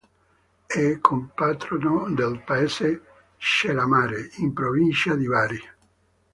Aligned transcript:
È 0.65 0.97
compatrono 0.99 2.09
del 2.09 2.41
paese 2.43 3.01
Cellamare, 3.37 4.31
in 4.37 4.51
provincia 4.51 5.13
di 5.13 5.27
Bari. 5.27 5.59